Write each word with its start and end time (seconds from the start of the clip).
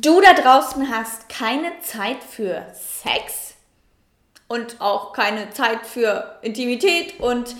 du 0.00 0.20
da 0.20 0.34
draußen 0.34 0.88
hast 0.90 1.28
keine 1.28 1.80
Zeit 1.80 2.22
für 2.22 2.66
Sex 2.74 3.54
und 4.48 4.80
auch 4.80 5.12
keine 5.12 5.50
Zeit 5.50 5.86
für 5.86 6.38
Intimität 6.42 7.18
und 7.20 7.56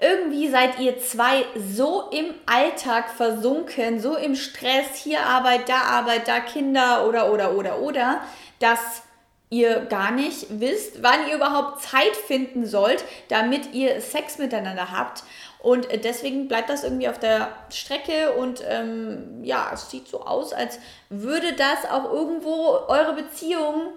irgendwie 0.00 0.48
seid 0.48 0.78
ihr 0.80 1.00
zwei 1.00 1.44
so 1.56 2.10
im 2.10 2.34
Alltag 2.46 3.10
versunken, 3.10 4.00
so 4.00 4.16
im 4.16 4.34
Stress, 4.34 4.96
hier 4.96 5.24
Arbeit, 5.24 5.68
da 5.68 5.82
Arbeit, 5.82 6.28
da 6.28 6.40
Kinder 6.40 7.06
oder 7.06 7.32
oder 7.32 7.54
oder 7.54 7.78
oder, 7.78 8.20
dass 8.58 9.02
ihr 9.50 9.80
gar 9.86 10.10
nicht 10.10 10.46
wisst, 10.60 11.02
wann 11.02 11.28
ihr 11.28 11.36
überhaupt 11.36 11.82
Zeit 11.82 12.16
finden 12.26 12.66
sollt, 12.66 13.04
damit 13.28 13.72
ihr 13.72 14.00
Sex 14.00 14.38
miteinander 14.38 14.90
habt. 14.90 15.22
Und 15.64 15.88
deswegen 16.04 16.46
bleibt 16.46 16.68
das 16.68 16.84
irgendwie 16.84 17.08
auf 17.08 17.18
der 17.18 17.48
Strecke 17.70 18.34
und 18.34 18.62
ähm, 18.68 19.42
ja, 19.42 19.70
es 19.72 19.90
sieht 19.90 20.06
so 20.06 20.20
aus, 20.20 20.52
als 20.52 20.78
würde 21.08 21.54
das 21.54 21.90
auch 21.90 22.12
irgendwo 22.12 22.80
eure 22.86 23.14
Beziehung, 23.14 23.94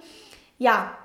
ja, 0.57 0.97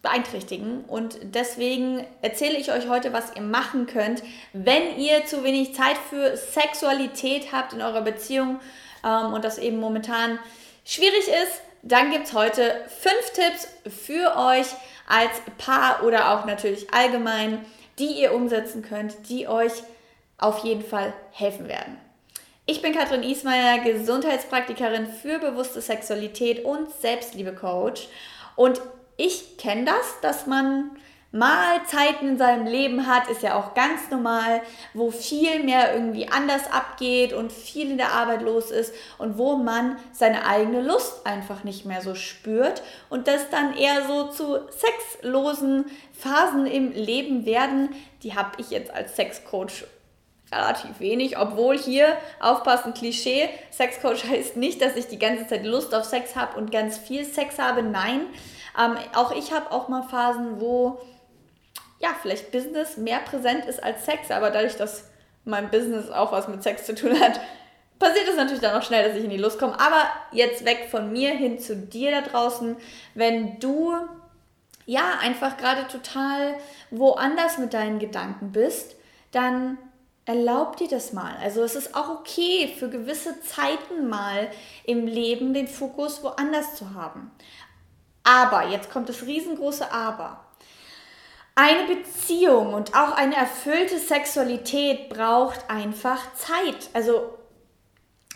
beeinträchtigen. 0.00 0.84
Und 0.84 1.18
deswegen 1.34 2.06
erzähle 2.22 2.58
ich 2.58 2.70
euch 2.70 2.88
heute, 2.88 3.12
was 3.12 3.34
ihr 3.34 3.42
machen 3.42 3.86
könnt, 3.86 4.22
wenn 4.52 4.96
ihr 4.96 5.26
zu 5.26 5.42
wenig 5.42 5.74
Zeit 5.74 5.96
für 6.08 6.36
Sexualität 6.36 7.50
habt 7.50 7.72
in 7.72 7.82
eurer 7.82 8.02
Beziehung 8.02 8.60
ähm, 9.04 9.32
und 9.32 9.44
das 9.44 9.58
eben 9.58 9.80
momentan 9.80 10.38
schwierig 10.84 11.26
ist. 11.26 11.60
Dann 11.82 12.12
gibt 12.12 12.28
es 12.28 12.34
heute 12.34 12.84
fünf 13.00 13.32
Tipps 13.32 13.66
für 14.04 14.36
euch 14.36 14.68
als 15.08 15.42
Paar 15.58 16.04
oder 16.04 16.38
auch 16.38 16.44
natürlich 16.44 16.94
allgemein 16.94 17.64
die 17.98 18.20
ihr 18.20 18.34
umsetzen 18.34 18.82
könnt, 18.82 19.28
die 19.28 19.48
euch 19.48 19.72
auf 20.38 20.64
jeden 20.64 20.84
Fall 20.84 21.12
helfen 21.32 21.68
werden. 21.68 21.98
Ich 22.66 22.82
bin 22.82 22.92
Katrin 22.94 23.22
Ismaier, 23.22 23.78
Gesundheitspraktikerin 23.78 25.06
für 25.06 25.38
bewusste 25.38 25.80
Sexualität 25.80 26.64
und 26.64 26.90
Selbstliebe-Coach. 27.00 28.08
Und 28.56 28.80
ich 29.16 29.56
kenne 29.56 29.86
das, 29.86 30.20
dass 30.20 30.46
man 30.46 30.90
mal 31.30 31.84
Zeiten 31.86 32.28
in 32.28 32.38
seinem 32.38 32.66
Leben 32.66 33.06
hat, 33.06 33.28
ist 33.28 33.42
ja 33.42 33.54
auch 33.54 33.74
ganz 33.74 34.10
normal, 34.10 34.62
wo 34.94 35.10
viel 35.10 35.62
mehr 35.62 35.92
irgendwie 35.92 36.28
anders 36.28 36.70
abgeht 36.72 37.34
und 37.34 37.52
viel 37.52 37.90
in 37.90 37.98
der 37.98 38.12
Arbeit 38.12 38.42
los 38.42 38.70
ist 38.70 38.94
und 39.18 39.36
wo 39.36 39.56
man 39.56 39.98
seine 40.12 40.46
eigene 40.46 40.80
Lust 40.80 41.26
einfach 41.26 41.64
nicht 41.64 41.84
mehr 41.84 42.00
so 42.00 42.14
spürt 42.14 42.82
und 43.10 43.28
das 43.28 43.50
dann 43.50 43.76
eher 43.76 44.06
so 44.06 44.28
zu 44.28 44.58
sexlosen 44.70 45.84
Phasen 46.12 46.66
im 46.66 46.92
Leben 46.92 47.44
werden. 47.44 47.90
Die 48.22 48.34
habe 48.34 48.52
ich 48.56 48.70
jetzt 48.70 48.90
als 48.90 49.14
Sexcoach 49.14 49.84
relativ 50.50 50.98
wenig, 50.98 51.38
obwohl 51.38 51.76
hier, 51.76 52.16
aufpassen, 52.40 52.94
Klischee, 52.94 53.50
Sexcoach 53.70 54.24
heißt 54.24 54.56
nicht, 54.56 54.80
dass 54.80 54.96
ich 54.96 55.08
die 55.08 55.18
ganze 55.18 55.46
Zeit 55.46 55.66
Lust 55.66 55.94
auf 55.94 56.04
Sex 56.04 56.36
habe 56.36 56.56
und 56.56 56.72
ganz 56.72 56.96
viel 56.96 57.26
Sex 57.26 57.58
habe, 57.58 57.82
nein. 57.82 58.22
Ähm, 58.78 58.96
auch 59.14 59.32
ich 59.32 59.52
habe 59.52 59.70
auch 59.72 59.88
mal 59.88 60.02
Phasen, 60.02 60.60
wo 60.60 60.98
ja, 61.98 62.10
vielleicht 62.20 62.52
Business 62.52 62.96
mehr 62.96 63.20
präsent 63.20 63.64
ist 63.66 63.82
als 63.82 64.04
Sex, 64.04 64.30
aber 64.30 64.50
dadurch, 64.50 64.76
dass 64.76 65.04
mein 65.44 65.70
Business 65.70 66.10
auch 66.10 66.32
was 66.32 66.48
mit 66.48 66.62
Sex 66.62 66.86
zu 66.86 66.94
tun 66.94 67.18
hat, 67.18 67.40
passiert 67.98 68.28
es 68.28 68.36
natürlich 68.36 68.60
dann 68.60 68.80
auch 68.80 68.84
schnell, 68.84 69.08
dass 69.08 69.16
ich 69.16 69.24
in 69.24 69.30
die 69.30 69.36
Lust 69.36 69.58
komme. 69.58 69.78
Aber 69.80 70.04
jetzt 70.30 70.64
weg 70.64 70.88
von 70.90 71.12
mir 71.12 71.30
hin 71.30 71.58
zu 71.58 71.76
dir 71.76 72.10
da 72.10 72.20
draußen, 72.20 72.76
wenn 73.14 73.58
du 73.58 73.94
ja 74.86 75.18
einfach 75.20 75.56
gerade 75.56 75.86
total 75.88 76.54
woanders 76.90 77.58
mit 77.58 77.74
deinen 77.74 77.98
Gedanken 77.98 78.52
bist, 78.52 78.96
dann 79.32 79.78
erlaub 80.24 80.76
dir 80.76 80.88
das 80.88 81.12
mal. 81.12 81.36
Also 81.42 81.62
es 81.62 81.74
ist 81.74 81.94
auch 81.94 82.08
okay, 82.10 82.74
für 82.78 82.88
gewisse 82.88 83.40
Zeiten 83.40 84.08
mal 84.08 84.48
im 84.84 85.06
Leben 85.06 85.54
den 85.54 85.68
Fokus 85.68 86.22
woanders 86.22 86.76
zu 86.76 86.94
haben. 86.94 87.30
Aber, 88.24 88.68
jetzt 88.68 88.90
kommt 88.90 89.08
das 89.08 89.22
riesengroße 89.22 89.90
Aber. 89.90 90.44
Eine 91.60 91.92
Beziehung 91.92 92.72
und 92.72 92.94
auch 92.94 93.10
eine 93.10 93.34
erfüllte 93.34 93.98
Sexualität 93.98 95.08
braucht 95.08 95.68
einfach 95.68 96.32
Zeit. 96.34 96.88
Also 96.92 97.36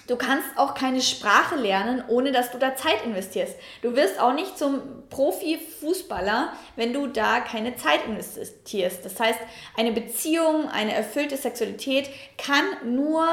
du 0.09 0.17
kannst 0.17 0.49
auch 0.57 0.75
keine 0.75 1.01
Sprache 1.01 1.55
lernen, 1.55 2.03
ohne 2.09 2.33
dass 2.33 2.51
du 2.51 2.59
da 2.59 2.75
Zeit 2.75 3.05
investierst. 3.05 3.55
Du 3.81 3.95
wirst 3.95 4.19
auch 4.19 4.33
nicht 4.33 4.59
zum 4.59 4.81
Profi-Fußballer, 5.09 6.53
wenn 6.75 6.93
du 6.93 7.07
da 7.07 7.39
keine 7.39 7.77
Zeit 7.77 8.01
investierst. 8.07 9.05
Das 9.05 9.21
heißt, 9.21 9.39
eine 9.77 9.93
Beziehung, 9.93 10.69
eine 10.69 10.93
erfüllte 10.93 11.37
Sexualität 11.37 12.11
kann 12.39 12.65
nur 12.97 13.25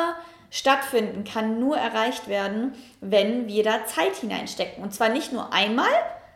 stattfinden, 0.52 1.24
kann 1.24 1.59
nur 1.59 1.78
erreicht 1.78 2.28
werden, 2.28 2.75
wenn 3.02 3.47
wir 3.47 3.63
da 3.63 3.88
Zeit 3.88 4.18
hineinstecken. 4.18 4.84
Und 4.84 4.94
zwar 4.94 5.09
nicht 5.09 5.34
nur 5.34 5.52
einmal, 5.52 5.90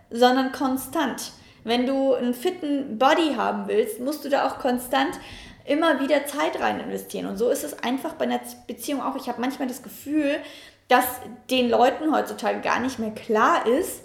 sondern 0.09 0.51
konstant. 0.53 1.33
Wenn 1.63 1.85
du 1.85 2.13
einen 2.13 2.33
fitten 2.33 2.97
Body 2.97 3.35
haben 3.35 3.67
willst, 3.67 3.99
musst 3.99 4.25
du 4.25 4.29
da 4.29 4.47
auch 4.47 4.59
konstant 4.59 5.19
immer 5.65 6.01
wieder 6.01 6.25
Zeit 6.25 6.59
rein 6.59 6.79
investieren. 6.79 7.25
Und 7.25 7.37
so 7.37 7.49
ist 7.49 7.63
es 7.63 7.79
einfach 7.83 8.13
bei 8.13 8.25
einer 8.25 8.41
Beziehung 8.67 9.01
auch. 9.01 9.15
Ich 9.15 9.29
habe 9.29 9.39
manchmal 9.39 9.67
das 9.67 9.81
Gefühl, 9.81 10.37
dass 10.89 11.05
den 11.49 11.69
Leuten 11.69 12.13
heutzutage 12.13 12.59
gar 12.59 12.79
nicht 12.79 12.99
mehr 12.99 13.11
klar 13.11 13.65
ist, 13.65 14.01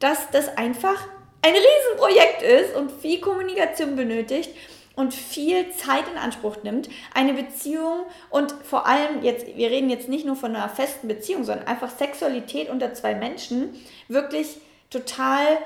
dass 0.00 0.30
das 0.30 0.56
einfach 0.56 1.06
ein 1.42 1.54
Riesenprojekt 1.54 2.42
ist 2.42 2.74
und 2.74 2.90
viel 2.90 3.20
Kommunikation 3.20 3.94
benötigt 3.94 4.50
und 4.96 5.14
viel 5.14 5.70
Zeit 5.72 6.04
in 6.10 6.18
Anspruch 6.18 6.56
nimmt, 6.62 6.88
eine 7.14 7.34
Beziehung 7.34 8.06
und 8.30 8.52
vor 8.52 8.86
allem 8.86 9.22
jetzt, 9.22 9.46
wir 9.46 9.70
reden 9.70 9.90
jetzt 9.90 10.08
nicht 10.08 10.26
nur 10.26 10.36
von 10.36 10.56
einer 10.56 10.68
festen 10.68 11.06
Beziehung, 11.06 11.44
sondern 11.44 11.66
einfach 11.68 11.90
Sexualität 11.90 12.68
unter 12.70 12.94
zwei 12.94 13.14
Menschen 13.14 13.74
wirklich 14.08 14.58
total 14.90 15.58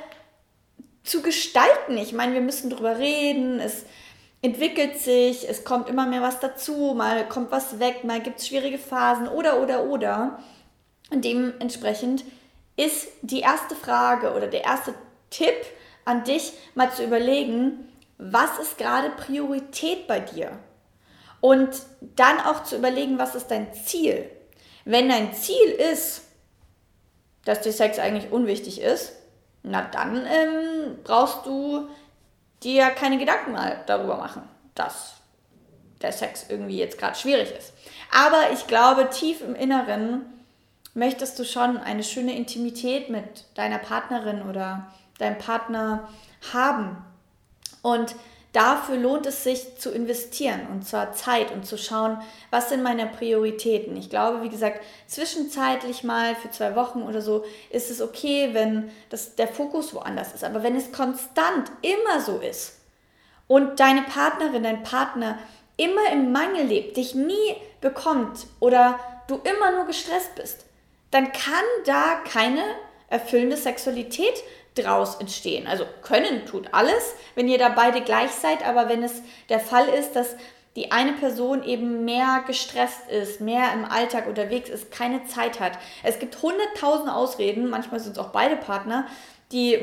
zu 1.03 1.23
gestalten. 1.23 1.97
Ich 1.99 2.13
meine, 2.13 2.35
wir 2.35 2.41
müssen 2.41 2.71
drüber 2.71 2.99
reden, 2.99 3.61
es 3.61 3.85
entwickelt 4.43 4.99
sich, 4.99 5.49
es 5.49 5.65
kommt 5.65 5.89
immer 5.89 6.07
mehr 6.07 6.23
was 6.23 6.41
dazu, 6.41 6.95
mal 6.97 7.29
kommt 7.29 7.51
was 7.51 7.79
weg, 7.79 8.05
mal 8.05 8.21
gibt 8.21 8.41
es 8.41 8.49
schwierige 8.49 8.79
Phasen 8.79 9.29
oder, 9.29 9.61
oder, 9.61 9.85
oder. 9.85 10.39
Und 11.11 11.25
dementsprechend 11.25 12.25
ist 12.77 13.09
die 13.23 13.41
erste 13.41 13.75
Frage 13.75 14.33
oder 14.35 14.47
der 14.47 14.65
erste 14.65 14.95
Tipp 15.31 15.55
an 16.05 16.25
dich, 16.25 16.53
mal 16.75 16.91
zu 16.91 17.05
überlegen, 17.05 17.89
was 18.17 18.59
ist 18.59 18.79
gerade 18.79 19.11
Priorität 19.11 20.07
bei 20.07 20.21
dir? 20.21 20.59
Und 21.41 21.71
dann 22.17 22.39
auch 22.41 22.65
zu 22.65 22.77
überlegen, 22.77 23.19
was 23.19 23.35
ist 23.35 23.51
dein 23.51 23.73
Ziel? 23.73 24.31
Wenn 24.85 25.09
dein 25.09 25.33
Ziel 25.35 25.71
ist, 25.93 26.23
dass 27.45 27.63
dir 27.63 27.73
Sex 27.73 27.99
eigentlich 27.99 28.31
unwichtig 28.31 28.81
ist, 28.81 29.13
na 29.63 29.83
dann 29.83 30.17
ähm, 30.17 30.99
brauchst 31.05 31.47
du 31.47 31.89
dir 32.63 32.91
keine 32.91 33.19
Gedanken 33.19 33.53
mal 33.53 33.83
darüber 33.87 34.17
machen, 34.17 34.43
dass 34.75 35.15
der 36.03 36.13
Sex 36.13 36.47
irgendwie 36.49 36.79
jetzt 36.79 36.99
gerade 36.99 37.17
schwierig 37.17 37.53
ist. 37.57 37.73
Aber 38.11 38.53
ich 38.53 38.67
glaube, 38.67 39.11
tief 39.11 39.41
im 39.43 39.55
Inneren 39.55 40.23
möchtest 40.95 41.39
du 41.39 41.45
schon 41.45 41.77
eine 41.77 42.03
schöne 42.03 42.35
Intimität 42.35 43.11
mit 43.11 43.45
deiner 43.55 43.79
Partnerin 43.79 44.43
oder 44.43 44.87
deinem 45.19 45.39
Partner 45.39 46.09
haben. 46.53 46.97
Und 47.83 48.15
Dafür 48.53 48.97
lohnt 48.97 49.27
es 49.27 49.45
sich 49.45 49.79
zu 49.79 49.93
investieren 49.93 50.67
und 50.73 50.85
zwar 50.85 51.13
Zeit 51.13 51.53
und 51.53 51.65
zu 51.65 51.79
schauen, 51.79 52.21
was 52.51 52.69
sind 52.69 52.83
meine 52.83 53.07
Prioritäten. 53.07 53.97
Ich 53.97 54.11
glaube, 54.11 54.43
wie 54.43 54.49
gesagt, 54.49 54.83
zwischenzeitlich 55.07 56.03
mal 56.03 56.35
für 56.35 56.51
zwei 56.51 56.75
Wochen 56.75 57.03
oder 57.03 57.23
so 57.23 57.45
ist 57.71 57.91
es 57.93 58.03
okay, 58.03 58.51
wenn 58.53 58.91
das, 59.09 59.37
der 59.37 59.47
Fokus 59.47 59.95
woanders 59.95 60.35
ist. 60.35 60.43
Aber 60.43 60.65
wenn 60.65 60.75
es 60.75 60.91
konstant 60.91 61.71
immer 61.83 62.21
so 62.21 62.39
ist 62.39 62.79
und 63.47 63.79
deine 63.79 64.03
Partnerin, 64.03 64.65
dein 64.65 64.83
Partner 64.83 65.39
immer 65.77 66.11
im 66.13 66.33
Mangel 66.33 66.67
lebt, 66.67 66.97
dich 66.97 67.15
nie 67.15 67.57
bekommt 67.81 68.49
oder 68.59 68.99
du 69.29 69.37
immer 69.37 69.71
nur 69.77 69.87
gestresst 69.87 70.35
bist, 70.35 70.67
dann 71.13 71.31
kann 71.31 71.65
da 71.87 72.17
keine 72.29 72.63
erfüllende 73.09 73.57
Sexualität 73.57 74.43
draus 74.75 75.17
entstehen. 75.17 75.67
Also 75.67 75.85
können 76.03 76.47
tut 76.47 76.73
alles, 76.73 77.15
wenn 77.35 77.49
ihr 77.49 77.59
da 77.59 77.69
beide 77.71 78.01
gleich 78.03 78.31
seid, 78.31 78.67
aber 78.67 78.89
wenn 78.89 79.03
es 79.03 79.23
der 79.49 79.61
Fall 79.61 79.89
ist, 79.89 80.15
dass 80.15 80.37
die 80.77 80.93
eine 80.93 81.13
Person 81.13 81.65
eben 81.65 82.05
mehr 82.05 82.45
gestresst 82.47 83.09
ist, 83.11 83.41
mehr 83.41 83.73
im 83.75 83.85
Alltag 83.85 84.29
unterwegs 84.29 84.71
ist, 84.71 84.93
keine 84.93 85.25
Zeit 85.25 85.59
hat. 85.59 85.73
Es 86.05 86.21
gibt 86.21 86.41
hunderttausend 86.41 87.11
Ausreden, 87.11 87.69
manchmal 87.69 87.99
sind 87.99 88.13
es 88.13 88.19
auch 88.19 88.29
beide 88.29 88.57
Partner. 88.57 89.07
Die, 89.51 89.81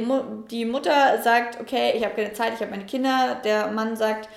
die 0.50 0.64
Mutter 0.64 1.22
sagt, 1.22 1.60
okay, 1.60 1.92
ich 1.96 2.06
habe 2.06 2.16
keine 2.16 2.32
Zeit, 2.32 2.54
ich 2.54 2.62
habe 2.62 2.72
meine 2.72 2.86
Kinder. 2.86 3.42
Der 3.44 3.68
Mann 3.68 3.98
sagt, 3.98 4.30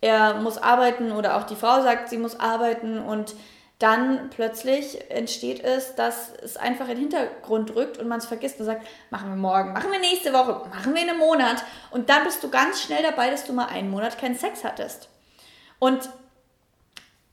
er 0.00 0.34
muss 0.34 0.56
arbeiten 0.56 1.12
oder 1.12 1.36
auch 1.36 1.44
die 1.44 1.54
Frau 1.54 1.82
sagt, 1.82 2.08
sie 2.08 2.16
muss 2.16 2.40
arbeiten 2.40 2.98
und 2.98 3.34
dann 3.80 4.30
plötzlich 4.30 5.10
entsteht 5.10 5.64
es, 5.64 5.94
dass 5.94 6.32
es 6.42 6.56
einfach 6.56 6.84
in 6.88 6.96
den 6.96 6.98
Hintergrund 7.08 7.74
rückt 7.74 7.98
und 7.98 8.06
man 8.08 8.18
es 8.18 8.26
vergisst 8.26 8.60
und 8.60 8.66
sagt, 8.66 8.86
machen 9.10 9.30
wir 9.30 9.36
morgen, 9.36 9.72
machen 9.72 9.90
wir 9.90 9.98
nächste 9.98 10.32
Woche, 10.32 10.68
machen 10.68 10.94
wir 10.94 11.02
in 11.02 11.08
einem 11.08 11.18
Monat. 11.18 11.64
Und 11.90 12.10
dann 12.10 12.22
bist 12.24 12.44
du 12.44 12.50
ganz 12.50 12.82
schnell 12.82 13.02
dabei, 13.02 13.30
dass 13.30 13.44
du 13.44 13.54
mal 13.54 13.66
einen 13.66 13.90
Monat 13.90 14.18
keinen 14.18 14.36
Sex 14.36 14.64
hattest. 14.64 15.08
Und 15.78 16.10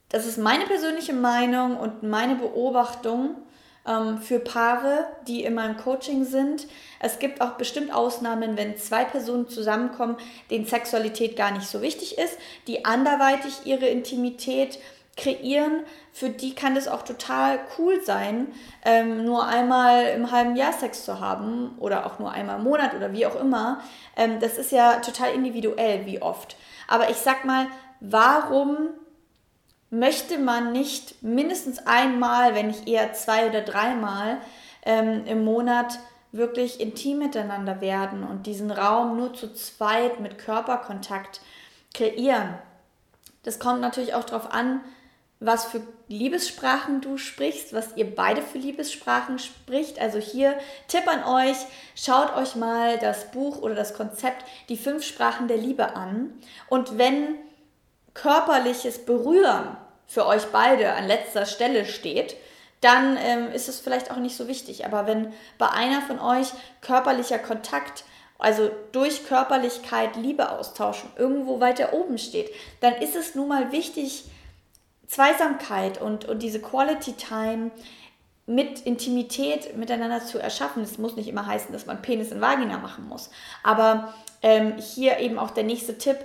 das 0.08 0.26
ist 0.26 0.38
meine 0.38 0.64
persönliche 0.64 1.12
Meinung 1.12 1.76
und 1.76 2.02
meine 2.02 2.34
Beobachtung. 2.34 3.36
ähm, 3.88 4.18
für 4.18 4.38
Paare, 4.38 5.06
die 5.26 5.44
in 5.44 5.54
meinem 5.54 5.76
Coaching 5.76 6.24
sind. 6.24 6.66
Es 7.00 7.18
gibt 7.18 7.40
auch 7.40 7.52
bestimmt 7.52 7.92
Ausnahmen, 7.92 8.56
wenn 8.56 8.76
zwei 8.76 9.04
Personen 9.04 9.48
zusammenkommen, 9.48 10.16
denen 10.50 10.66
Sexualität 10.66 11.36
gar 11.36 11.50
nicht 11.52 11.66
so 11.66 11.80
wichtig 11.80 12.18
ist, 12.18 12.36
die 12.66 12.84
anderweitig 12.84 13.64
ihre 13.64 13.86
Intimität 13.86 14.78
kreieren. 15.18 15.82
Für 16.12 16.30
die 16.30 16.54
kann 16.54 16.74
das 16.74 16.88
auch 16.88 17.02
total 17.02 17.60
cool 17.76 18.02
sein, 18.02 18.48
ähm, 18.84 19.24
nur 19.24 19.46
einmal 19.46 20.06
im 20.06 20.30
halben 20.30 20.56
Jahr 20.56 20.72
Sex 20.72 21.04
zu 21.04 21.20
haben 21.20 21.76
oder 21.78 22.06
auch 22.06 22.18
nur 22.18 22.32
einmal 22.32 22.56
im 22.56 22.64
Monat 22.64 22.94
oder 22.94 23.12
wie 23.12 23.26
auch 23.26 23.36
immer. 23.36 23.80
Ähm, 24.16 24.40
das 24.40 24.56
ist 24.56 24.72
ja 24.72 25.00
total 25.00 25.32
individuell, 25.32 26.06
wie 26.06 26.22
oft. 26.22 26.56
Aber 26.86 27.10
ich 27.10 27.18
sag 27.18 27.44
mal, 27.44 27.66
warum 28.00 28.88
möchte 29.90 30.38
man 30.38 30.72
nicht 30.72 31.22
mindestens 31.22 31.86
einmal, 31.86 32.54
wenn 32.54 32.68
nicht 32.68 32.88
eher 32.88 33.12
zwei 33.12 33.48
oder 33.48 33.62
dreimal 33.62 34.38
ähm, 34.84 35.24
im 35.26 35.44
Monat 35.44 35.98
wirklich 36.30 36.80
intim 36.80 37.18
miteinander 37.18 37.80
werden 37.80 38.22
und 38.22 38.46
diesen 38.46 38.70
Raum 38.70 39.16
nur 39.16 39.32
zu 39.34 39.52
zweit 39.54 40.20
mit 40.20 40.38
Körperkontakt 40.38 41.40
kreieren. 41.94 42.54
Das 43.44 43.58
kommt 43.58 43.80
natürlich 43.80 44.14
auch 44.14 44.24
darauf 44.24 44.52
an, 44.52 44.82
was 45.40 45.66
für 45.66 45.80
Liebessprachen 46.08 47.00
du 47.00 47.16
sprichst, 47.16 47.72
was 47.72 47.96
ihr 47.96 48.14
beide 48.14 48.42
für 48.42 48.58
Liebessprachen 48.58 49.38
spricht. 49.38 50.00
Also 50.00 50.18
hier 50.18 50.58
Tipp 50.88 51.06
an 51.06 51.24
euch, 51.24 51.56
schaut 51.94 52.34
euch 52.36 52.56
mal 52.56 52.98
das 52.98 53.30
Buch 53.30 53.58
oder 53.58 53.74
das 53.74 53.94
Konzept 53.94 54.44
Die 54.68 54.76
fünf 54.76 55.04
Sprachen 55.04 55.46
der 55.46 55.58
Liebe 55.58 55.94
an. 55.94 56.32
Und 56.68 56.98
wenn 56.98 57.36
körperliches 58.14 59.04
Berühren 59.04 59.76
für 60.06 60.26
euch 60.26 60.46
beide 60.46 60.94
an 60.94 61.06
letzter 61.06 61.46
Stelle 61.46 61.84
steht, 61.84 62.36
dann 62.80 63.16
ähm, 63.16 63.52
ist 63.52 63.68
es 63.68 63.80
vielleicht 63.80 64.10
auch 64.10 64.16
nicht 64.16 64.36
so 64.36 64.48
wichtig. 64.48 64.86
Aber 64.86 65.06
wenn 65.06 65.32
bei 65.56 65.68
einer 65.68 66.00
von 66.02 66.18
euch 66.18 66.48
körperlicher 66.80 67.38
Kontakt, 67.38 68.04
also 68.38 68.70
durch 68.92 69.26
Körperlichkeit 69.26 70.16
Liebe 70.16 70.50
austauschen, 70.50 71.10
irgendwo 71.16 71.60
weiter 71.60 71.92
oben 71.92 72.18
steht, 72.18 72.50
dann 72.80 72.94
ist 72.94 73.16
es 73.16 73.34
nun 73.34 73.48
mal 73.48 73.72
wichtig, 73.72 74.24
Zweisamkeit 75.08 76.00
und, 76.00 76.26
und 76.26 76.42
diese 76.42 76.60
Quality 76.60 77.14
Time 77.14 77.70
mit 78.46 78.80
Intimität 78.80 79.76
miteinander 79.76 80.24
zu 80.24 80.38
erschaffen. 80.38 80.82
Es 80.82 80.96
muss 80.98 81.16
nicht 81.16 81.28
immer 81.28 81.46
heißen, 81.46 81.72
dass 81.72 81.86
man 81.86 82.00
Penis 82.00 82.30
in 82.30 82.40
Vagina 82.40 82.78
machen 82.78 83.06
muss. 83.08 83.30
Aber 83.62 84.14
ähm, 84.42 84.76
hier 84.78 85.18
eben 85.18 85.38
auch 85.38 85.50
der 85.50 85.64
nächste 85.64 85.98
Tipp. 85.98 86.16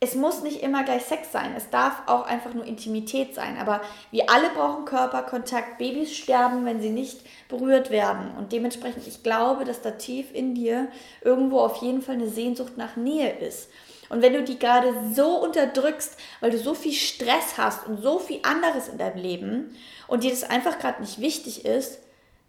Es 0.00 0.14
muss 0.14 0.42
nicht 0.42 0.62
immer 0.62 0.84
gleich 0.84 1.04
Sex 1.04 1.32
sein. 1.32 1.54
Es 1.56 1.70
darf 1.70 2.02
auch 2.06 2.26
einfach 2.26 2.52
nur 2.52 2.66
Intimität 2.66 3.34
sein. 3.34 3.56
Aber 3.58 3.80
wir 4.10 4.28
alle 4.28 4.50
brauchen 4.50 4.84
Körperkontakt. 4.84 5.78
Babys 5.78 6.14
sterben, 6.14 6.66
wenn 6.66 6.82
sie 6.82 6.90
nicht 6.90 7.20
berührt 7.48 7.90
werden. 7.90 8.32
Und 8.36 8.52
dementsprechend, 8.52 9.06
ich 9.06 9.22
glaube, 9.22 9.64
dass 9.64 9.80
da 9.80 9.92
tief 9.92 10.26
in 10.34 10.54
dir 10.54 10.88
irgendwo 11.22 11.60
auf 11.60 11.76
jeden 11.76 12.02
Fall 12.02 12.16
eine 12.16 12.28
Sehnsucht 12.28 12.76
nach 12.76 12.96
Nähe 12.96 13.30
ist. 13.38 13.70
Und 14.08 14.22
wenn 14.22 14.34
du 14.34 14.42
die 14.42 14.58
gerade 14.58 14.94
so 15.14 15.36
unterdrückst, 15.42 16.16
weil 16.40 16.50
du 16.50 16.58
so 16.58 16.74
viel 16.74 16.92
Stress 16.92 17.56
hast 17.56 17.86
und 17.86 18.02
so 18.02 18.18
viel 18.18 18.40
anderes 18.42 18.88
in 18.88 18.98
deinem 18.98 19.18
Leben 19.18 19.76
und 20.06 20.24
dir 20.24 20.30
das 20.30 20.44
einfach 20.44 20.78
gerade 20.78 21.00
nicht 21.00 21.20
wichtig 21.20 21.64
ist, 21.64 21.98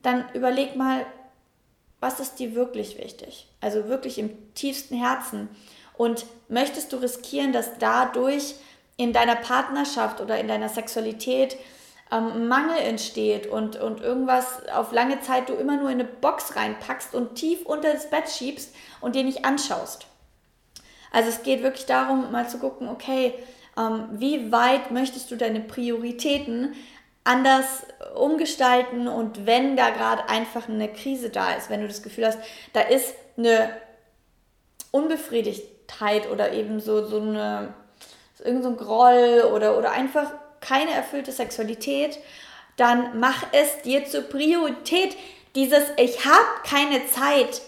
dann 0.01 0.25
überleg 0.33 0.75
mal, 0.75 1.05
was 1.99 2.19
ist 2.19 2.35
dir 2.35 2.55
wirklich 2.55 2.97
wichtig? 2.97 3.47
Also 3.61 3.87
wirklich 3.87 4.19
im 4.19 4.53
tiefsten 4.53 4.95
Herzen. 4.95 5.49
Und 5.97 6.25
möchtest 6.49 6.91
du 6.93 6.97
riskieren, 6.97 7.53
dass 7.53 7.77
dadurch 7.79 8.55
in 8.97 9.13
deiner 9.13 9.35
Partnerschaft 9.35 10.21
oder 10.21 10.39
in 10.39 10.47
deiner 10.47 10.69
Sexualität 10.69 11.57
ähm, 12.11 12.47
Mangel 12.47 12.77
entsteht 12.77 13.47
und, 13.47 13.77
und 13.77 14.01
irgendwas 14.01 14.67
auf 14.69 14.91
lange 14.91 15.21
Zeit 15.21 15.49
du 15.49 15.53
immer 15.53 15.77
nur 15.77 15.89
in 15.89 15.99
eine 15.99 16.07
Box 16.07 16.55
reinpackst 16.55 17.15
und 17.15 17.35
tief 17.35 17.65
unter 17.65 17.91
das 17.91 18.09
Bett 18.09 18.29
schiebst 18.29 18.75
und 19.01 19.15
dir 19.15 19.23
nicht 19.23 19.45
anschaust? 19.45 20.05
Also 21.15 21.29
es 21.29 21.43
geht 21.43 21.63
wirklich 21.63 21.85
darum, 21.85 22.29
mal 22.33 22.49
zu 22.49 22.57
gucken, 22.57 22.89
okay, 22.89 23.33
ähm, 23.77 24.09
wie 24.11 24.51
weit 24.51 24.91
möchtest 24.91 25.31
du 25.31 25.37
deine 25.37 25.61
Prioritäten 25.61 26.75
anders 27.23 27.85
umgestalten 28.15 29.07
und 29.07 29.45
wenn 29.45 29.77
da 29.77 29.91
gerade 29.91 30.27
einfach 30.27 30.67
eine 30.67 30.89
Krise 30.89 31.29
da 31.29 31.53
ist, 31.53 31.69
wenn 31.69 31.79
du 31.79 31.87
das 31.87 32.03
Gefühl 32.03 32.27
hast, 32.27 32.39
da 32.73 32.81
ist 32.81 33.13
eine 33.37 33.69
Unbefriedigtheit 34.91 36.29
oder 36.29 36.51
eben 36.51 36.81
so, 36.81 37.05
so 37.05 37.21
eine, 37.21 37.73
irgend 38.43 38.63
so 38.63 38.69
ein 38.71 38.77
Groll 38.77 39.49
oder, 39.53 39.77
oder 39.77 39.91
einfach 39.91 40.33
keine 40.59 40.91
erfüllte 40.91 41.31
Sexualität, 41.31 42.19
dann 42.75 43.21
mach 43.21 43.41
es 43.53 43.83
dir 43.83 44.05
zur 44.05 44.23
Priorität. 44.23 45.15
Dieses 45.55 45.83
Ich 45.95 46.25
habe 46.25 46.61
keine 46.65 47.07
Zeit 47.07 47.61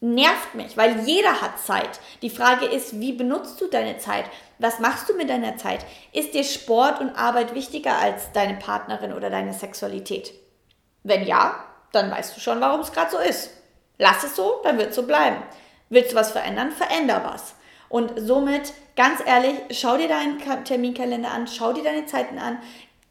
nervt 0.00 0.54
mich, 0.54 0.76
weil 0.76 1.00
jeder 1.06 1.40
hat 1.40 1.58
Zeit. 1.58 2.00
Die 2.22 2.30
Frage 2.30 2.66
ist, 2.66 2.98
wie 3.00 3.12
benutzt 3.12 3.60
du 3.60 3.66
deine 3.66 3.98
Zeit? 3.98 4.24
Was 4.58 4.78
machst 4.78 5.08
du 5.08 5.14
mit 5.14 5.28
deiner 5.28 5.56
Zeit? 5.56 5.84
Ist 6.12 6.34
dir 6.34 6.44
Sport 6.44 7.00
und 7.00 7.14
Arbeit 7.16 7.54
wichtiger 7.54 7.98
als 7.98 8.32
deine 8.32 8.54
Partnerin 8.54 9.12
oder 9.12 9.30
deine 9.30 9.52
Sexualität? 9.52 10.32
Wenn 11.02 11.26
ja, 11.26 11.64
dann 11.92 12.10
weißt 12.10 12.36
du 12.36 12.40
schon, 12.40 12.60
warum 12.60 12.80
es 12.80 12.92
gerade 12.92 13.10
so 13.10 13.18
ist. 13.18 13.50
Lass 13.98 14.24
es 14.24 14.36
so, 14.36 14.60
dann 14.64 14.78
wird 14.78 14.90
es 14.90 14.96
so 14.96 15.02
bleiben. 15.02 15.42
Willst 15.90 16.12
du 16.12 16.16
was 16.16 16.30
verändern? 16.30 16.70
Veränder 16.70 17.22
was. 17.24 17.54
Und 17.90 18.12
somit, 18.16 18.72
ganz 18.96 19.20
ehrlich, 19.26 19.54
schau 19.72 19.96
dir 19.96 20.08
deinen 20.08 20.38
Terminkalender 20.64 21.30
an, 21.30 21.48
schau 21.48 21.72
dir 21.72 21.82
deine 21.82 22.06
Zeiten 22.06 22.38
an, 22.38 22.58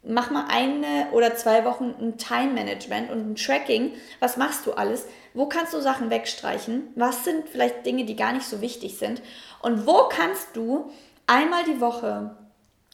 mach 0.02 0.30
mal 0.30 0.46
eine 0.48 1.10
oder 1.12 1.34
zwei 1.36 1.64
Wochen 1.64 1.94
ein 2.00 2.16
Time 2.16 2.52
Management 2.52 3.10
und 3.10 3.30
ein 3.30 3.36
Tracking. 3.36 3.92
Was 4.18 4.36
machst 4.36 4.66
du 4.66 4.72
alles? 4.72 5.06
Wo 5.34 5.46
kannst 5.46 5.74
du 5.74 5.80
Sachen 5.80 6.10
wegstreichen? 6.10 6.88
Was 6.96 7.24
sind 7.24 7.48
vielleicht 7.48 7.84
Dinge, 7.84 8.04
die 8.04 8.16
gar 8.16 8.32
nicht 8.32 8.46
so 8.46 8.60
wichtig 8.60 8.98
sind? 8.98 9.22
Und 9.62 9.86
wo 9.86 10.08
kannst 10.08 10.56
du 10.56 10.90
einmal 11.26 11.64
die 11.64 11.80
Woche 11.80 12.36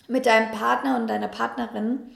mit 0.08 0.26
deinem 0.26 0.50
Partner 0.50 0.96
und 0.96 1.06
deiner 1.06 1.28
Partnerin 1.28 2.10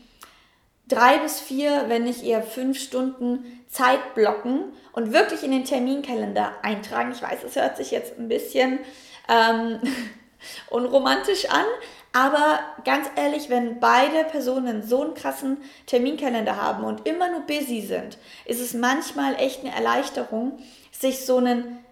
drei 0.88 1.18
bis 1.18 1.40
vier, 1.40 1.84
wenn 1.88 2.04
nicht 2.04 2.22
eher 2.24 2.42
fünf 2.42 2.78
Stunden 2.78 3.44
Zeit 3.68 4.14
blocken 4.14 4.72
und 4.92 5.12
wirklich 5.12 5.44
in 5.44 5.52
den 5.52 5.64
Terminkalender 5.64 6.52
eintragen. 6.62 7.12
Ich 7.12 7.22
weiß, 7.22 7.44
es 7.44 7.56
hört 7.56 7.76
sich 7.76 7.92
jetzt 7.92 8.18
ein 8.18 8.28
bisschen 8.28 8.80
ähm, 9.28 9.80
unromantisch 10.68 11.48
an, 11.50 11.64
aber 12.12 12.60
ganz 12.84 13.08
ehrlich, 13.16 13.50
wenn 13.50 13.78
beide 13.78 14.24
Personen 14.24 14.82
so 14.82 15.02
einen 15.02 15.14
krassen 15.14 15.58
Terminkalender 15.86 16.56
haben 16.56 16.84
und 16.84 17.06
immer 17.06 17.30
nur 17.30 17.42
busy 17.42 17.82
sind, 17.82 18.18
ist 18.46 18.60
es 18.60 18.74
manchmal 18.74 19.36
echt 19.36 19.60
eine 19.60 19.74
Erleichterung, 19.74 20.58
sich 20.90 21.24
so 21.24 21.36
einen 21.36 21.84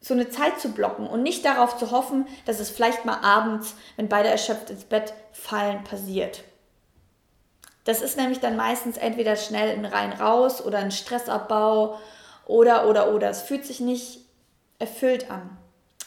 so 0.00 0.12
eine 0.12 0.28
Zeit 0.28 0.60
zu 0.60 0.72
blocken 0.72 1.06
und 1.06 1.22
nicht 1.22 1.46
darauf 1.46 1.78
zu 1.78 1.90
hoffen, 1.90 2.26
dass 2.44 2.60
es 2.60 2.68
vielleicht 2.68 3.06
mal 3.06 3.20
abends, 3.22 3.74
wenn 3.96 4.10
beide 4.10 4.28
erschöpft 4.28 4.68
ins 4.68 4.84
Bett 4.84 5.14
fallen, 5.32 5.82
passiert. 5.82 6.44
Das 7.84 8.02
ist 8.02 8.18
nämlich 8.18 8.40
dann 8.40 8.56
meistens 8.56 8.98
entweder 8.98 9.36
schnell 9.36 9.70
ein 9.70 9.86
rein 9.86 10.12
raus 10.12 10.62
oder 10.62 10.78
ein 10.78 10.90
Stressabbau 10.90 11.98
oder 12.44 12.86
oder 12.86 13.14
oder. 13.14 13.30
Es 13.30 13.40
fühlt 13.40 13.64
sich 13.64 13.80
nicht 13.80 14.20
erfüllt 14.78 15.30
an. 15.30 15.56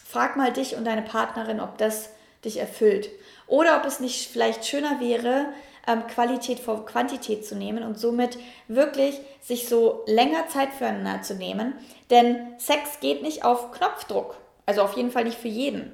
Frag 0.09 0.37
mal 0.37 0.53
dich 0.53 0.75
und 0.77 0.85
deine 0.85 1.01
Partnerin, 1.01 1.59
ob 1.59 1.77
das 1.77 2.11
dich 2.45 2.57
erfüllt. 2.57 3.09
Oder 3.45 3.75
ob 3.77 3.85
es 3.85 3.99
nicht 3.99 4.29
vielleicht 4.31 4.65
schöner 4.65 5.01
wäre, 5.01 5.47
ähm, 5.85 6.07
Qualität 6.07 6.59
vor 6.59 6.85
Quantität 6.85 7.45
zu 7.45 7.55
nehmen 7.55 7.83
und 7.83 7.99
somit 7.99 8.37
wirklich 8.69 9.19
sich 9.41 9.67
so 9.67 10.03
länger 10.07 10.47
Zeit 10.47 10.69
füreinander 10.71 11.23
zu 11.23 11.35
nehmen. 11.35 11.73
Denn 12.09 12.37
Sex 12.57 13.01
geht 13.01 13.21
nicht 13.21 13.43
auf 13.43 13.71
Knopfdruck. 13.71 14.37
Also 14.65 14.81
auf 14.81 14.95
jeden 14.95 15.11
Fall 15.11 15.25
nicht 15.25 15.37
für 15.37 15.49
jeden. 15.49 15.93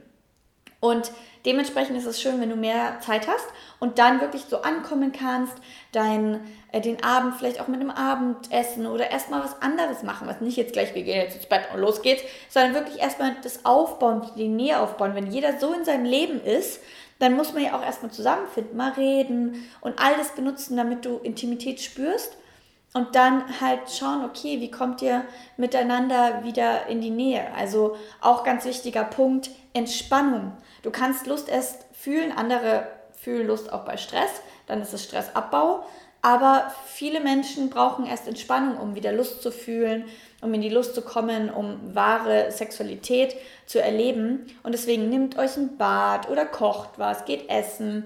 Und 0.80 1.12
dementsprechend 1.46 1.98
ist 1.98 2.06
es 2.06 2.22
schön, 2.22 2.40
wenn 2.40 2.50
du 2.50 2.56
mehr 2.56 3.00
Zeit 3.02 3.28
hast 3.28 3.46
und 3.80 4.00
dann 4.00 4.22
wirklich 4.22 4.44
so 4.44 4.62
ankommen 4.62 5.12
kannst, 5.12 5.54
dein, 5.92 6.40
äh, 6.72 6.82
den 6.82 7.04
Abend 7.04 7.36
vielleicht 7.36 7.60
auch 7.60 7.68
mit 7.68 7.80
einem 7.80 7.92
Abendessen 7.92 8.88
oder 8.88 9.12
erstmal 9.12 9.44
was 9.44 9.62
anderes 9.62 10.04
machen, 10.04 10.28
was 10.28 10.42
nicht 10.42 10.58
jetzt 10.58 10.74
gleich, 10.74 10.96
wir 10.96 11.04
gehen 11.04 11.22
jetzt 11.22 11.36
ins 11.36 11.46
Bett 11.46 11.64
und 11.74 11.82
los 11.82 12.02
geht's, 12.02 12.24
sondern 12.50 12.74
wirklich 12.74 13.00
erstmal 13.00 13.36
das 13.44 13.66
Aufbauen, 13.66 14.30
die 14.38 14.48
Nähe 14.48 14.80
aufbauen. 14.80 15.16
Wenn 15.16 15.32
jeder 15.32 15.60
so 15.60 15.74
in 15.74 15.86
seinem 15.86 16.06
Leben 16.06 16.42
ist, 16.42 16.80
dann 17.20 17.36
muss 17.36 17.54
man 17.54 17.64
ja 17.64 17.78
auch 17.78 17.84
erstmal 17.84 18.12
zusammenfinden, 18.12 18.76
mal 18.76 18.92
reden 18.92 19.70
und 19.82 20.00
all 20.00 20.16
das 20.18 20.36
benutzen, 20.36 20.78
damit 20.78 21.06
du 21.06 21.20
Intimität 21.20 21.80
spürst. 21.82 22.38
Und 22.94 23.16
dann 23.16 23.60
halt 23.60 23.90
schauen, 23.90 24.24
okay, 24.24 24.62
wie 24.62 24.70
kommt 24.70 25.02
ihr 25.02 25.26
miteinander 25.58 26.44
wieder 26.44 26.86
in 26.88 27.02
die 27.02 27.10
Nähe? 27.10 27.52
Also 27.56 27.98
auch 28.22 28.44
ganz 28.44 28.66
wichtiger 28.66 29.04
Punkt, 29.04 29.50
Entspannung. 29.74 30.54
Du 30.84 30.92
kannst 30.92 31.26
Lust 31.26 31.50
erst 31.50 31.86
fühlen, 31.92 32.32
andere 32.32 32.88
fühlen 33.20 33.48
Lust 33.48 33.74
auch 33.74 33.84
bei 33.84 33.98
Stress, 33.98 34.30
dann 34.68 34.82
ist 34.82 34.94
es 34.94 35.04
Stressabbau. 35.04 35.84
Aber 36.22 36.72
viele 36.86 37.20
Menschen 37.20 37.70
brauchen 37.70 38.06
erst 38.06 38.30
Entspannung, 38.30 38.78
um 38.78 38.96
wieder 38.96 39.12
Lust 39.12 39.42
zu 39.42 39.52
fühlen, 39.52 40.06
um 40.42 40.54
in 40.54 40.62
die 40.62 40.70
Lust 40.70 40.96
zu 40.96 41.02
kommen, 41.02 41.50
um 41.50 41.96
wahre 41.96 42.50
Sexualität 42.50 43.36
zu 43.66 43.82
erleben. 43.82 44.46
Und 44.64 44.72
deswegen 44.74 45.10
nimmt 45.10 45.38
euch 45.38 45.58
ein 45.58 45.78
Bad 45.78 46.30
oder 46.30 46.46
kocht 46.46 46.92
was, 46.98 47.26
geht 47.26 47.50
essen, 47.50 48.06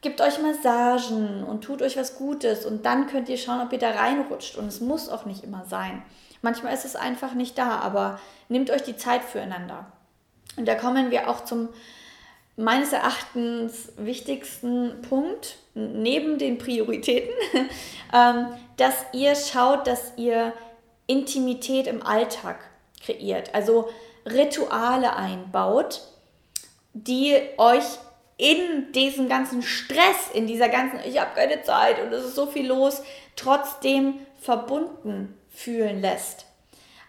Gebt 0.00 0.20
euch 0.20 0.40
Massagen 0.40 1.42
und 1.42 1.62
tut 1.62 1.82
euch 1.82 1.96
was 1.96 2.16
Gutes 2.16 2.64
und 2.64 2.86
dann 2.86 3.08
könnt 3.08 3.28
ihr 3.28 3.36
schauen, 3.36 3.60
ob 3.60 3.72
ihr 3.72 3.78
da 3.78 3.90
reinrutscht. 3.90 4.56
Und 4.56 4.68
es 4.68 4.80
muss 4.80 5.08
auch 5.08 5.24
nicht 5.24 5.42
immer 5.42 5.64
sein. 5.68 6.02
Manchmal 6.40 6.72
ist 6.72 6.84
es 6.84 6.94
einfach 6.94 7.34
nicht 7.34 7.58
da, 7.58 7.80
aber 7.80 8.20
nehmt 8.48 8.70
euch 8.70 8.82
die 8.82 8.96
Zeit 8.96 9.24
füreinander. 9.24 9.86
Und 10.56 10.68
da 10.68 10.76
kommen 10.76 11.10
wir 11.10 11.28
auch 11.28 11.44
zum 11.44 11.68
meines 12.58 12.92
Erachtens 12.92 13.92
wichtigsten 13.96 15.00
Punkt, 15.02 15.56
neben 15.74 16.38
den 16.38 16.58
Prioritäten, 16.58 17.32
ähm, 18.12 18.48
dass 18.76 18.94
ihr 19.12 19.36
schaut, 19.36 19.86
dass 19.86 20.12
ihr 20.16 20.52
Intimität 21.06 21.86
im 21.86 22.04
Alltag 22.04 22.58
kreiert. 23.00 23.54
Also 23.54 23.88
Rituale 24.26 25.14
einbaut, 25.16 26.02
die 26.92 27.36
euch 27.58 27.84
in 28.38 28.92
diesem 28.92 29.28
ganzen 29.28 29.62
Stress, 29.62 30.30
in 30.32 30.46
dieser 30.46 30.68
ganzen, 30.68 31.00
ich 31.04 31.20
habe 31.20 31.34
keine 31.34 31.62
Zeit 31.62 32.00
und 32.00 32.12
es 32.12 32.24
ist 32.24 32.36
so 32.36 32.46
viel 32.46 32.68
los, 32.68 33.02
trotzdem 33.36 34.14
verbunden 34.40 35.36
fühlen 35.50 36.00
lässt. 36.00 36.46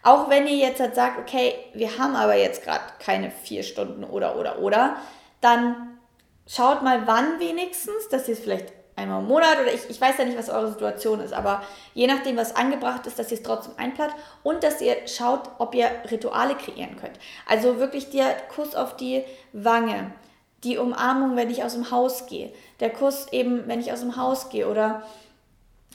Auch 0.02 0.30
wenn 0.30 0.48
ihr 0.48 0.56
jetzt 0.56 0.80
halt 0.80 0.96
sagt, 0.96 1.20
okay, 1.20 1.54
wir 1.74 1.98
haben 1.98 2.16
aber 2.16 2.36
jetzt 2.36 2.64
gerade 2.64 2.84
keine 3.00 3.30
vier 3.30 3.64
Stunden 3.64 4.04
oder 4.04 4.38
oder 4.38 4.60
oder, 4.60 4.96
dann 5.40 6.00
schaut 6.48 6.82
mal 6.82 7.06
wann 7.06 7.40
wenigstens, 7.40 8.10
dass 8.10 8.28
ihr 8.28 8.34
es 8.34 8.40
vielleicht 8.40 8.74
einmal 8.96 9.22
im 9.22 9.28
Monat 9.28 9.60
oder 9.62 9.72
ich, 9.72 9.90
ich 9.90 10.02
weiß 10.02 10.18
ja 10.18 10.26
nicht, 10.26 10.38
was 10.38 10.50
eure 10.50 10.72
Situation 10.72 11.20
ist, 11.20 11.34
aber 11.34 11.62
je 11.94 12.08
nachdem, 12.08 12.38
was 12.38 12.56
angebracht 12.56 13.06
ist, 13.06 13.20
dass 13.20 13.32
ihr 13.32 13.38
es 13.38 13.44
trotzdem 13.44 13.74
einplant 13.78 14.14
und 14.42 14.64
dass 14.64 14.82
ihr 14.82 15.08
schaut, 15.08 15.44
ob 15.60 15.76
ihr 15.76 15.90
Rituale 16.10 16.56
kreieren 16.56 16.98
könnt. 16.98 17.20
Also 17.48 17.78
wirklich 17.78 18.10
der 18.10 18.36
Kuss 18.54 18.76
auf 18.76 18.96
die 18.96 19.24
Wange, 19.54 20.12
die 20.64 20.78
Umarmung, 20.78 21.36
wenn 21.36 21.50
ich 21.50 21.64
aus 21.64 21.74
dem 21.74 21.92
Haus 21.92 22.28
gehe, 22.28 22.52
der 22.80 22.90
Kuss 22.90 23.28
eben, 23.32 23.68
wenn 23.68 23.80
ich 23.80 23.92
aus 23.92 24.02
dem 24.02 24.18
Haus 24.18 24.50
gehe 24.50 24.68
oder 24.68 25.04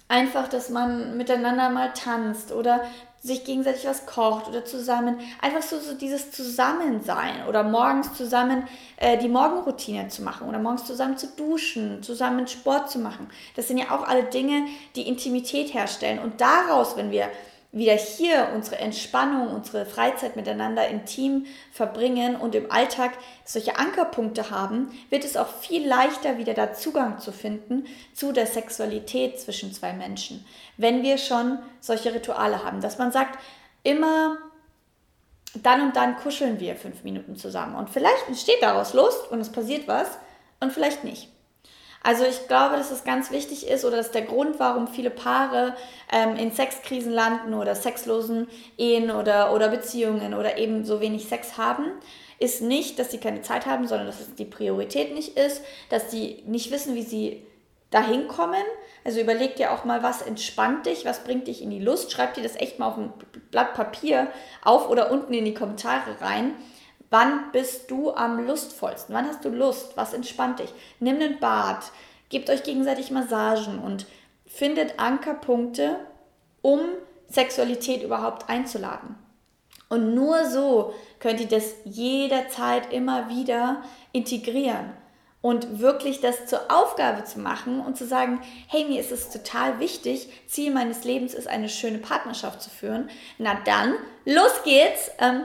einfach, 0.08 0.48
dass 0.48 0.68
man 0.70 1.16
miteinander 1.16 1.70
mal 1.70 1.92
tanzt 1.92 2.52
oder 2.52 2.80
sich 3.24 3.44
gegenseitig 3.44 3.86
was 3.86 4.04
kocht 4.04 4.48
oder 4.48 4.66
zusammen, 4.66 5.18
einfach 5.40 5.62
so, 5.62 5.78
so 5.78 5.94
dieses 5.94 6.30
Zusammensein 6.30 7.46
oder 7.48 7.62
morgens 7.62 8.12
zusammen 8.12 8.68
äh, 8.98 9.16
die 9.16 9.30
Morgenroutine 9.30 10.08
zu 10.08 10.22
machen 10.22 10.46
oder 10.46 10.58
morgens 10.58 10.84
zusammen 10.84 11.16
zu 11.16 11.28
duschen, 11.28 12.02
zusammen 12.02 12.46
Sport 12.46 12.90
zu 12.90 12.98
machen. 12.98 13.30
Das 13.56 13.66
sind 13.66 13.78
ja 13.78 13.92
auch 13.92 14.06
alle 14.06 14.24
Dinge, 14.24 14.66
die 14.94 15.08
Intimität 15.08 15.72
herstellen. 15.72 16.18
Und 16.18 16.42
daraus, 16.42 16.98
wenn 16.98 17.10
wir 17.10 17.30
wieder 17.74 17.94
hier 17.94 18.50
unsere 18.54 18.76
Entspannung, 18.76 19.52
unsere 19.52 19.84
Freizeit 19.84 20.36
miteinander 20.36 20.86
intim 20.88 21.46
verbringen 21.72 22.36
und 22.36 22.54
im 22.54 22.70
Alltag 22.70 23.12
solche 23.44 23.76
Ankerpunkte 23.76 24.50
haben, 24.50 24.92
wird 25.10 25.24
es 25.24 25.36
auch 25.36 25.48
viel 25.48 25.86
leichter 25.86 26.38
wieder 26.38 26.54
da 26.54 26.72
Zugang 26.72 27.18
zu 27.18 27.32
finden 27.32 27.86
zu 28.14 28.30
der 28.30 28.46
Sexualität 28.46 29.40
zwischen 29.40 29.72
zwei 29.72 29.92
Menschen, 29.92 30.46
wenn 30.76 31.02
wir 31.02 31.18
schon 31.18 31.58
solche 31.80 32.14
Rituale 32.14 32.64
haben, 32.64 32.80
dass 32.80 32.98
man 32.98 33.10
sagt, 33.10 33.40
immer 33.82 34.38
dann 35.62 35.82
und 35.82 35.96
dann 35.96 36.16
kuscheln 36.16 36.60
wir 36.60 36.76
fünf 36.76 37.02
Minuten 37.02 37.36
zusammen 37.36 37.74
und 37.74 37.90
vielleicht 37.90 38.28
entsteht 38.28 38.62
daraus 38.62 38.94
Lust 38.94 39.30
und 39.30 39.40
es 39.40 39.50
passiert 39.50 39.88
was 39.88 40.08
und 40.60 40.72
vielleicht 40.72 41.02
nicht. 41.02 41.33
Also 42.04 42.24
ich 42.24 42.48
glaube, 42.48 42.76
dass 42.76 42.90
es 42.90 43.02
ganz 43.02 43.30
wichtig 43.30 43.66
ist 43.66 43.84
oder 43.86 43.96
dass 43.96 44.10
der 44.10 44.22
Grund, 44.22 44.60
warum 44.60 44.86
viele 44.88 45.08
Paare 45.08 45.74
ähm, 46.12 46.36
in 46.36 46.52
Sexkrisen 46.52 47.10
landen 47.10 47.54
oder 47.54 47.74
sexlosen 47.74 48.46
Ehen 48.76 49.10
oder, 49.10 49.54
oder 49.54 49.68
Beziehungen 49.68 50.34
oder 50.34 50.58
eben 50.58 50.84
so 50.84 51.00
wenig 51.00 51.24
Sex 51.24 51.56
haben, 51.56 51.86
ist 52.38 52.60
nicht, 52.60 52.98
dass 52.98 53.10
sie 53.10 53.18
keine 53.18 53.40
Zeit 53.40 53.64
haben, 53.64 53.86
sondern 53.86 54.06
dass 54.06 54.20
es 54.20 54.34
die 54.34 54.44
Priorität 54.44 55.14
nicht 55.14 55.38
ist, 55.38 55.62
dass 55.88 56.10
sie 56.10 56.42
nicht 56.46 56.70
wissen, 56.70 56.94
wie 56.94 57.02
sie 57.02 57.42
dahin 57.90 58.28
kommen. 58.28 58.64
Also 59.02 59.20
überleg 59.20 59.56
dir 59.56 59.72
auch 59.72 59.86
mal, 59.86 60.02
was 60.02 60.20
entspannt 60.20 60.84
dich, 60.84 61.06
was 61.06 61.24
bringt 61.24 61.46
dich 61.46 61.62
in 61.62 61.70
die 61.70 61.80
Lust. 61.80 62.12
Schreib 62.12 62.34
dir 62.34 62.42
das 62.42 62.56
echt 62.56 62.78
mal 62.78 62.88
auf 62.88 62.98
ein 62.98 63.14
Blatt 63.50 63.72
Papier 63.72 64.26
auf 64.62 64.90
oder 64.90 65.10
unten 65.10 65.32
in 65.32 65.46
die 65.46 65.54
Kommentare 65.54 66.20
rein. 66.20 66.52
Wann 67.16 67.52
bist 67.52 67.92
du 67.92 68.12
am 68.12 68.44
lustvollsten? 68.44 69.14
Wann 69.14 69.28
hast 69.28 69.44
du 69.44 69.48
Lust? 69.48 69.96
Was 69.96 70.14
entspannt 70.14 70.58
dich? 70.58 70.74
Nimm 70.98 71.20
einen 71.20 71.38
Bad, 71.38 71.92
gebt 72.28 72.50
euch 72.50 72.64
gegenseitig 72.64 73.12
Massagen 73.12 73.78
und 73.78 74.06
findet 74.46 74.98
Ankerpunkte, 74.98 76.00
um 76.60 76.80
Sexualität 77.28 78.02
überhaupt 78.02 78.48
einzuladen. 78.48 79.14
Und 79.88 80.16
nur 80.16 80.46
so 80.46 80.92
könnt 81.20 81.38
ihr 81.38 81.46
das 81.46 81.74
jederzeit 81.84 82.92
immer 82.92 83.28
wieder 83.28 83.84
integrieren 84.10 84.92
und 85.40 85.78
wirklich 85.78 86.20
das 86.20 86.46
zur 86.46 86.62
Aufgabe 86.68 87.22
zu 87.22 87.38
machen 87.38 87.78
und 87.78 87.96
zu 87.96 88.08
sagen, 88.08 88.40
hey, 88.66 88.86
mir 88.86 88.98
ist 88.98 89.12
es 89.12 89.30
total 89.30 89.78
wichtig, 89.78 90.28
Ziel 90.48 90.72
meines 90.72 91.04
Lebens 91.04 91.32
ist, 91.32 91.46
eine 91.46 91.68
schöne 91.68 91.98
Partnerschaft 91.98 92.60
zu 92.60 92.70
führen. 92.70 93.08
Na 93.38 93.56
dann, 93.64 93.94
los 94.24 94.64
geht's. 94.64 95.12
Ähm, 95.20 95.44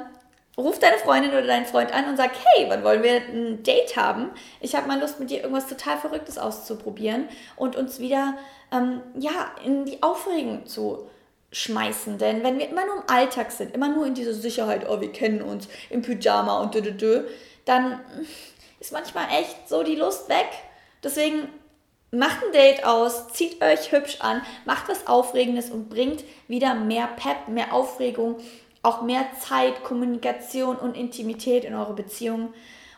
ruf 0.58 0.80
deine 0.80 0.98
Freundin 0.98 1.32
oder 1.32 1.48
deinen 1.48 1.66
Freund 1.66 1.94
an 1.94 2.10
und 2.10 2.18
sag, 2.18 2.32
hey, 2.34 2.66
wann 2.70 2.84
wollen 2.84 3.04
wir 3.04 3.16
ein 3.16 3.64
Date 3.64 3.96
haben? 3.96 4.30
Ich 4.60 4.76
habe 4.76 4.88
mal 4.88 5.00
Lust, 5.00 5.20
mit 5.20 5.30
dir 5.30 5.42
irgendwas 5.42 5.68
total 5.68 5.98
Verrücktes 5.98 6.38
auszuprobieren 6.38 7.30
und 7.56 7.76
uns 7.76 8.00
wieder 8.00 8.38
ähm, 8.72 9.02
ja, 9.18 9.52
in 9.64 9.86
die 9.86 10.04
Aufregung 10.04 10.66
zu 10.66 11.08
schmeißen. 11.52 12.18
Denn 12.18 12.44
wenn 12.44 12.60
wir 12.60 12.70
immer 12.70 12.86
nur 12.86 12.98
im 12.98 13.04
Alltag 13.08 13.52
sind, 13.52 13.74
immer 13.74 13.90
nur 13.90 14.06
in 14.06 14.14
dieser 14.14 14.34
Sicherheit, 14.34 14.88
oh, 14.88 15.02
wir 15.02 15.12
kennen 15.12 15.42
uns 15.42 15.68
im 15.90 16.02
Pyjama 16.02 16.60
und 16.62 16.76
dö, 16.76 16.82
dö, 16.82 16.92
dö, 16.92 17.24
dann 17.66 18.00
ist 18.80 18.92
manchmal 18.92 19.26
echt 19.40 19.68
so 19.68 19.84
die 19.84 19.96
Lust 19.96 20.30
weg. 20.30 20.48
Deswegen 21.04 21.50
macht 22.12 22.44
ein 22.44 22.52
Date 22.52 22.86
aus, 22.86 23.30
zieht 23.30 23.64
euch 23.64 23.92
hübsch 23.92 24.18
an, 24.20 24.42
macht 24.66 24.90
was 24.90 25.08
Aufregendes 25.08 25.70
und 25.70 25.90
bringt 25.90 26.24
wieder 26.48 26.74
mehr 26.74 27.08
Pep, 27.08 27.48
mehr 27.48 27.74
Aufregung 27.74 28.38
auch 28.82 29.02
mehr 29.02 29.26
Zeit, 29.40 29.84
Kommunikation 29.84 30.76
und 30.78 30.96
Intimität 30.96 31.66
in 31.66 31.76
eure 31.76 31.94
Beziehung. 31.94 32.54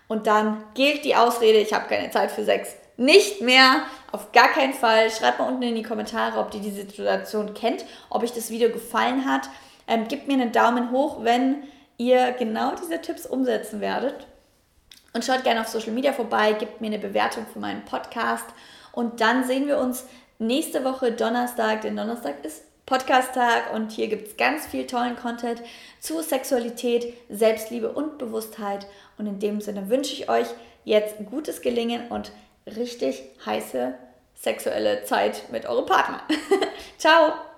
Und 0.07 0.27
dann 0.27 0.63
gilt 0.73 1.05
die 1.05 1.15
Ausrede, 1.15 1.59
ich 1.59 1.73
habe 1.73 1.88
keine 1.88 2.11
Zeit 2.11 2.31
für 2.31 2.43
Sex, 2.43 2.75
nicht 2.97 3.41
mehr. 3.41 3.83
Auf 4.11 4.31
gar 4.31 4.50
keinen 4.50 4.73
Fall. 4.73 5.09
Schreibt 5.09 5.39
mal 5.39 5.47
unten 5.47 5.63
in 5.63 5.75
die 5.75 5.83
Kommentare, 5.83 6.39
ob 6.39 6.53
ihr 6.53 6.59
die 6.59 6.71
Situation 6.71 7.53
kennt, 7.53 7.85
ob 8.09 8.23
euch 8.23 8.33
das 8.33 8.51
Video 8.51 8.69
gefallen 8.69 9.25
hat. 9.25 9.50
Ähm, 9.88 10.07
gebt 10.07 10.27
mir 10.27 10.33
einen 10.33 10.51
Daumen 10.51 10.91
hoch, 10.91 11.23
wenn 11.23 11.63
ihr 11.97 12.31
genau 12.33 12.73
diese 12.75 13.01
Tipps 13.01 13.25
umsetzen 13.25 13.81
werdet. 13.81 14.27
Und 15.13 15.25
schaut 15.25 15.43
gerne 15.43 15.61
auf 15.61 15.67
Social 15.67 15.91
Media 15.91 16.13
vorbei, 16.13 16.53
gebt 16.53 16.79
mir 16.79 16.88
eine 16.88 17.00
Bewertung 17.00 17.45
für 17.51 17.59
meinen 17.59 17.83
Podcast. 17.85 18.45
Und 18.91 19.19
dann 19.19 19.45
sehen 19.45 19.67
wir 19.67 19.77
uns 19.77 20.05
nächste 20.39 20.83
Woche 20.83 21.11
Donnerstag, 21.11 21.81
denn 21.81 21.95
Donnerstag 21.95 22.43
ist 22.43 22.63
Podcast-Tag 22.85 23.73
und 23.73 23.91
hier 23.91 24.07
gibt 24.07 24.27
es 24.27 24.38
ganz 24.38 24.67
viel 24.67 24.88
tollen 24.88 25.15
Content 25.15 25.61
zu 26.00 26.21
Sexualität, 26.21 27.13
Selbstliebe 27.29 27.91
und 27.91 28.17
Bewusstheit. 28.17 28.88
Und 29.17 29.27
in 29.27 29.39
dem 29.39 29.61
Sinne 29.61 29.89
wünsche 29.89 30.13
ich 30.13 30.29
euch 30.29 30.47
jetzt 30.83 31.15
gutes 31.29 31.61
Gelingen 31.61 32.09
und 32.09 32.31
richtig 32.65 33.23
heiße 33.45 33.95
sexuelle 34.35 35.03
Zeit 35.03 35.51
mit 35.51 35.65
eurem 35.67 35.85
Partner. 35.85 36.21
Ciao! 36.97 37.50